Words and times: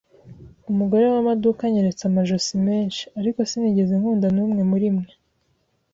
Umugore 0.71 1.05
wamaduka 1.13 1.61
anyeretse 1.63 2.03
amajosi 2.05 2.53
menshi, 2.67 3.03
ariko 3.19 3.39
sinigeze 3.49 3.93
nkunda 3.99 4.27
numwe 4.35 4.61
murimwe. 4.71 5.09